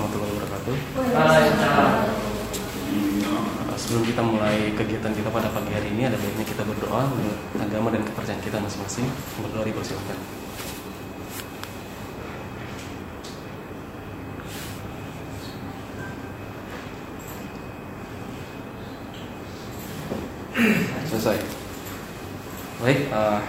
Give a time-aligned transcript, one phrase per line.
[0.00, 0.76] Warahmatullahi wabarakatuh.
[3.80, 7.88] Sebelum kita mulai kegiatan kita pada pagi hari ini, ada baiknya kita berdoa menurut agama
[7.92, 9.08] dan kepercayaan kita masing-masing.
[9.40, 10.18] Berdoa dipersilakan.
[21.10, 21.36] Selesai.
[22.80, 23.40] Baik, eh,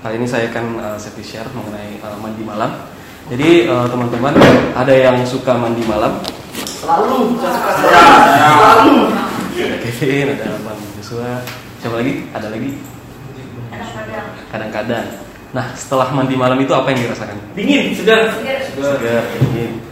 [0.00, 2.99] kali ini saya akan uh, share mengenai eh, mandi malam.
[3.28, 4.34] Jadi eh, teman-teman
[4.72, 6.16] ada yang suka mandi malam?
[6.80, 8.96] Selalu, selalu.
[9.60, 11.44] Ada Kevin, ada Bang Joshua.
[11.84, 12.24] Siapa lagi?
[12.32, 12.70] Ada lagi?
[14.48, 15.06] Kadang-kadang.
[15.50, 17.36] Nah, setelah mandi malam itu apa yang dirasakan?
[17.58, 18.32] Dingin, segar.
[18.72, 19.82] Segar, dingin.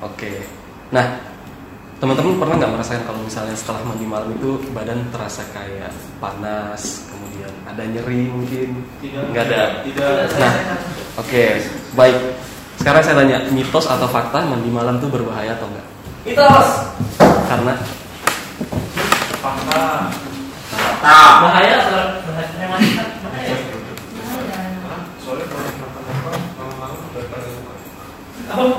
[0.00, 0.40] Oke.
[0.94, 1.18] Nah,
[1.98, 5.90] teman-teman pernah nggak merasakan kalau misalnya setelah mandi malam itu badan terasa kayak
[6.22, 8.68] panas, kemudian ada nyeri mungkin?
[9.02, 9.24] Tidak.
[9.34, 9.62] Nggak ada.
[9.84, 10.14] Tidak.
[10.38, 10.54] Nah,
[11.18, 11.44] oke,
[11.98, 12.18] baik.
[12.82, 15.86] Sekarang saya tanya, mitos atau fakta mandi malam itu berbahaya atau enggak?
[16.26, 16.68] Mitos.
[17.46, 17.78] Karena
[19.38, 20.10] Fakta.
[21.46, 22.18] Bahaya, bahaya.
[22.26, 23.54] Bahaya.
[28.50, 28.64] Apa?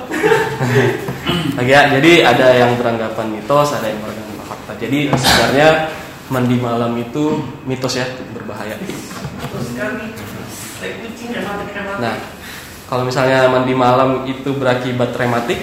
[1.64, 4.84] Oke, ya, jadi ada yang beranggapan mitos, ada yang beranggapan fakta.
[4.84, 5.88] Jadi sebenarnya
[6.28, 8.04] mandi malam itu mitos ya,
[8.36, 8.76] berbahaya.
[9.64, 10.12] Rematik.
[12.04, 12.43] Nah,
[12.94, 15.58] kalau misalnya mandi malam itu berakibat rematik,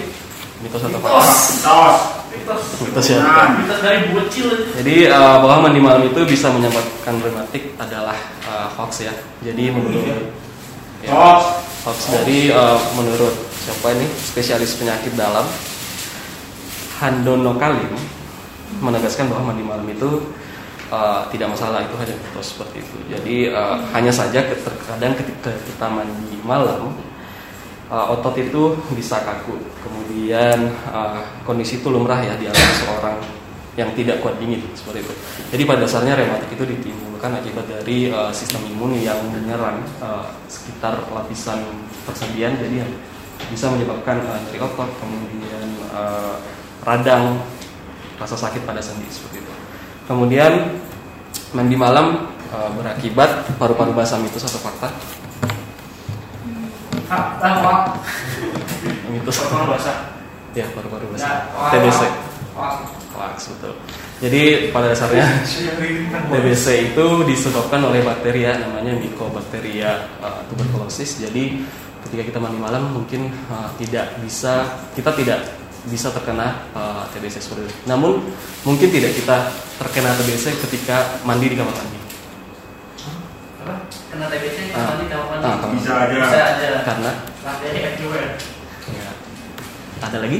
[0.59, 1.15] mitos atau fakta?
[1.15, 2.11] Mitos.
[2.27, 2.61] Mitos.
[2.83, 3.23] Mitos ya.
[3.55, 4.51] Mitos dari bocil.
[4.75, 9.15] Jadi eh, bahwa mandi malam itu bisa menyebabkan rematik adalah eh, hoax ya.
[9.47, 11.39] Jadi menurut ya, Hoax.
[11.87, 13.31] hoax dari eh, menurut
[13.63, 15.47] siapa ini spesialis penyakit dalam
[16.99, 17.95] Handono Kalim
[18.83, 20.35] menegaskan bahwa mandi malam itu
[20.91, 22.97] eh, tidak masalah itu hanya mitos seperti itu.
[23.07, 26.91] Jadi eh, hanya saja terkadang ketika kita mandi malam
[27.91, 29.59] eh, otot itu bisa kaku.
[29.83, 33.17] Kemudian eh, kondisi itu lumrah ya di alami seorang
[33.79, 35.13] yang tidak kuat dingin seperti itu.
[35.55, 40.99] Jadi pada dasarnya rematik itu ditimbulkan akibat dari eh, sistem imun yang menyerang eh, sekitar
[41.11, 41.59] lapisan
[42.03, 42.91] persendian jadi yang
[43.47, 46.35] bisa menyebabkan eh, nyeri otot, kemudian eh,
[46.83, 47.39] radang,
[48.19, 49.53] rasa sakit pada sendi seperti itu.
[50.09, 50.81] Kemudian
[51.55, 54.91] mandi malam berakibat paru-paru basah mitos atau fakta?
[59.11, 59.35] Mitos.
[59.43, 59.97] Fakta basah.
[60.55, 61.47] Ya, paru-paru basah.
[61.75, 62.01] TBC.
[63.11, 63.73] Hoax betul.
[64.21, 65.25] Jadi pada dasarnya
[66.29, 71.19] TBC itu disebabkan oleh bakteri ya namanya Mycobacteria uh, tuberculosis.
[71.19, 71.59] Jadi
[72.07, 75.39] ketika kita mandi malam mungkin uh, tidak bisa kita tidak
[75.89, 77.75] bisa terkena uh, TBC seperti itu.
[77.89, 78.21] Namun
[78.63, 79.37] mungkin tidak kita
[79.81, 81.99] terkena TBC ketika mandi di kamar mandi.
[83.65, 83.75] Apa?
[84.13, 84.95] Kena TBC Ah.
[84.95, 85.10] mandi kamar mandi.
[85.41, 86.15] Ah, Bisa aja.
[86.15, 86.69] Bisa aja.
[86.85, 87.11] Karena
[88.93, 89.09] ya,
[90.05, 90.39] ada lagi?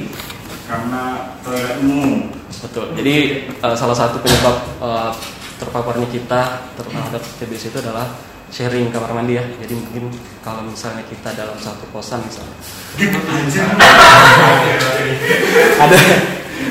[0.71, 1.03] karena
[1.43, 2.31] toilet umum
[2.61, 2.93] Betul.
[2.93, 3.15] Jadi
[3.63, 4.53] uh, salah satu penyebab
[4.83, 5.09] uh,
[5.57, 8.05] terpaparnya kita terhadap TBC itu adalah
[8.53, 9.43] sharing kamar mandi ya.
[9.65, 10.13] Jadi mungkin
[10.45, 12.53] kalau misalnya kita dalam satu kosan misalnya
[15.83, 15.97] ada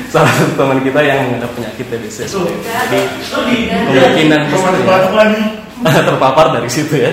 [0.07, 2.31] salah satu teman kita yang mengidap penyakit TBC.
[2.31, 2.99] Jadi
[3.91, 5.41] kemungkinan besar ya, batuk lagi
[6.07, 7.11] terpapar dari situ ya.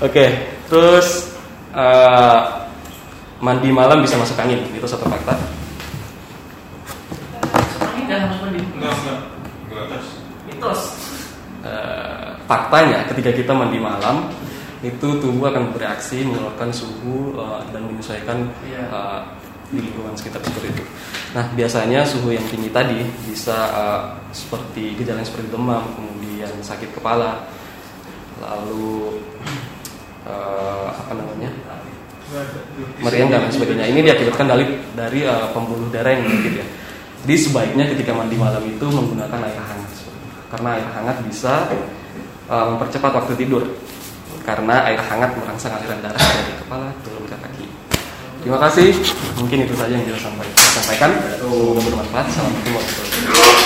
[0.00, 0.24] Oke,
[0.72, 1.36] terus
[1.76, 2.64] uh,
[3.36, 5.36] mandi malam bisa masuk angin itu satu fakta.
[7.76, 8.60] Semuanya jangan harus mandi.
[8.64, 9.18] enggak enggak
[9.68, 10.02] enggak
[10.48, 10.80] Mitos.
[11.60, 14.32] Eh, faktanya ketika kita mandi malam
[14.80, 18.48] itu tubuh akan bereaksi mengeluarkan suhu uh, dan menyesuaikan
[18.88, 19.20] uh,
[19.68, 20.84] di lingkungan sekitar seperti itu.
[21.36, 24.02] Nah biasanya suhu yang tinggi tadi bisa uh,
[24.32, 27.44] seperti gejala seperti demam, kemudian sakit kepala,
[28.40, 29.20] lalu
[30.30, 31.50] uh, apa namanya
[33.02, 33.90] meriang dan lain sebagainya.
[33.90, 36.66] Ini diakibatkan dari dari uh, pembuluh darah yang menyakit ya.
[37.26, 39.92] Jadi sebaiknya ketika mandi malam itu menggunakan air hangat
[40.50, 41.68] karena air hangat bisa
[42.48, 43.66] uh, mempercepat waktu tidur
[44.46, 47.66] karena air hangat merangsang aliran darah dari kepala turun ke kaki.
[48.40, 48.96] Terima kasih.
[49.36, 50.32] Mungkin itu saja yang bisa
[50.72, 51.12] sampaikan.
[51.36, 52.24] Semoga bermanfaat.
[52.24, 53.59] Assalamualaikum warahmatullahi wabarakatuh.